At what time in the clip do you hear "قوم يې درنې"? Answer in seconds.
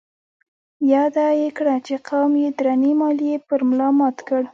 2.07-2.91